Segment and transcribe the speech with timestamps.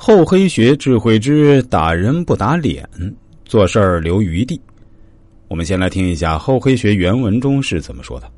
[0.00, 2.88] 厚黑学智慧之打人不打脸，
[3.44, 4.58] 做事儿留余地。
[5.48, 8.30] 我们先来听一下厚黑学原文中是怎么说的。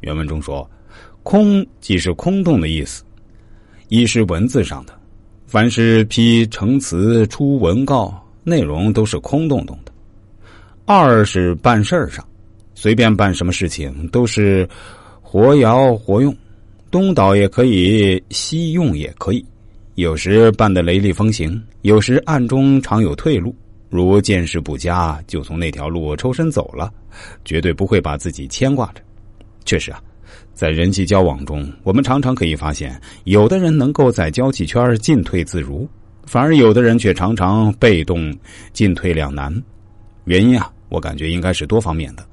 [0.00, 0.68] 原文中说
[1.22, 3.04] ：“空即是空洞的意思，
[3.88, 4.98] 一是文字上的，
[5.46, 9.92] 凡是批成词、出文告，内容都是空洞洞的；
[10.86, 12.26] 二是办事儿上，
[12.74, 14.66] 随便办什么事情都是
[15.20, 16.34] 活摇活用，
[16.90, 19.44] 东倒也可以，西用也可以。”
[19.96, 23.56] 有时办得雷厉风行，有时暗中常有退路。
[23.88, 26.92] 如见识不佳，就从那条路抽身走了，
[27.46, 29.00] 绝对不会把自己牵挂着。
[29.64, 29.98] 确实啊，
[30.52, 35.88] 在人际交往中，我们常常可以发现，有的人能够在交际圈进退自如，
[36.26, 38.36] 反而有的人却常常被动
[38.74, 39.50] 进退两难。
[40.24, 42.26] 原因啊，我感觉应该是多方面的，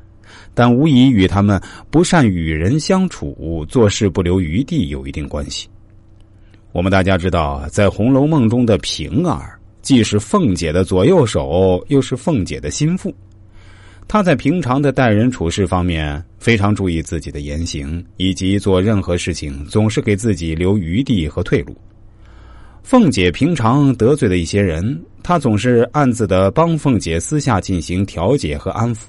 [0.54, 5.70] 但无疑与他们不善与人相处、做事不留余地有一定关系。
[6.74, 13.14] 我们大家知道，在《红楼梦》中的平儿，既是凤姐的左右手，又是凤姐的心腹。
[14.08, 21.78] 她在平常的待人处事方面非常注意自己的言行，以及做任何事情总是给自己留余地和退路。
[22.82, 29.02] 凤姐平常得罪了一些人，她总是暗自的帮凤姐私下进行调解和安抚，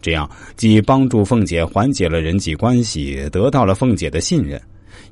[0.00, 4.62] 这样既帮助凤姐缓解了人际关系，得到了凤姐的信任。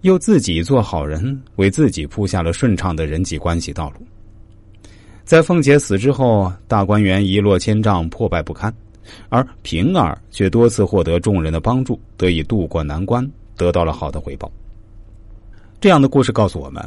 [0.03, 4.07] 又自己做好人，为自己铺下了顺畅的人际关系道路。
[5.25, 8.73] 在凤姐死之后，大观园一落千丈，破败不堪，
[9.29, 14.51] 而平儿却多次获得众人的帮助，得以渡过难关，得到了好的回报。
[15.81, 16.83] 这样的故事告诉我们：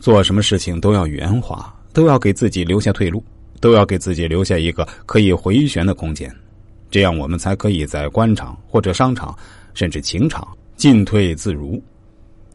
[0.00, 3.22] 做什么事情都要圆滑，都要给自己留下退路，
[3.60, 6.34] 都要给自己留下一个可以回旋的空间，
[6.90, 9.36] 这样我们才可以在官场或者商场，
[9.74, 11.80] 甚至情场进退自如。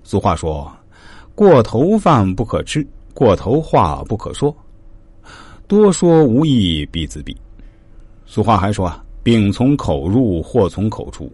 [0.08, 0.72] 俗话说
[1.36, 4.56] ：“过头饭不可吃，过头话不可说，
[5.68, 7.36] 多说无益必自毙。”
[8.26, 11.30] 俗话还说：“啊，病从口入，祸从口出。”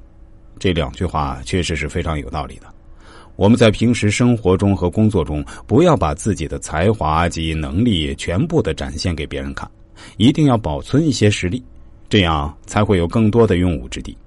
[0.58, 2.66] 这两句话确实是非常有道理的。
[3.36, 9.70] 我们在平时生活中和工作中，不要把自己的才华及能力全部的展现给别人看，
[10.18, 11.64] 一定要保存一些实力，
[12.10, 14.18] 这样才会有更多的用武之地。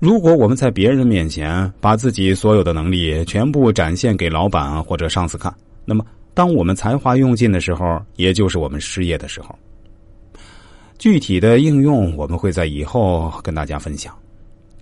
[0.00, 6.02] 如果我们在别人面前把自己所有的能力全部展现给老板或者上司看，那么
[6.32, 9.54] 当我们才华用尽的时候，也就是我们失业的时候。
[10.98, 14.14] 具体的应用我们会在以后跟大家分享。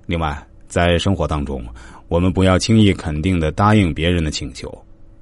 [0.06, 1.65] 另外，在生活当中，
[2.06, 4.73] 我们不要轻易肯定的答应别人的请求，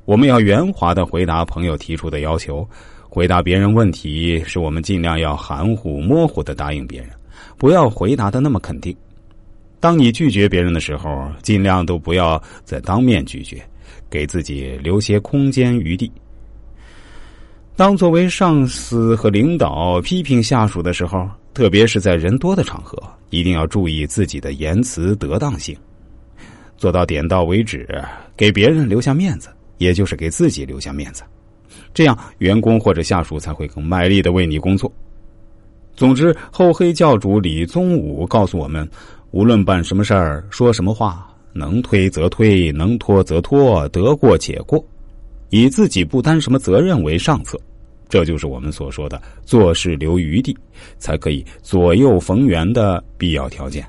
[0.05, 2.69] 我们要圆滑的回答朋友提出的要求，
[3.09, 7.09] 回答别人问题是我们尽量要含糊模糊的答应别人，
[7.57, 8.95] 不要回答的那么肯定。
[9.79, 13.63] 当你拒绝别人的时候，尽量都不要再当面拒绝，
[14.09, 16.11] 给自己留些空间余地。
[17.77, 22.97] 当作为上司和领导批评下属的时候，特别是在人多的场合，
[23.29, 25.77] 一定要注意自己的言辞得当性，
[26.79, 27.87] 做到点到为止，
[28.35, 31.23] 给别人留下面子，也就是给自己留下面子，
[31.93, 34.91] 这样员工或者下属才会更卖力的为你工作。
[35.95, 38.89] 总之，厚黑教主李宗武告诉我们。
[39.37, 44.83] 无论办什么事儿，说什么话，能推则推，能拖则拖，得过且过，
[45.51, 47.61] 以自己不担什么责任为上策，
[48.09, 50.57] 这就是我们所说的做事留余地，
[50.97, 53.87] 才可以左右逢源的必要条件。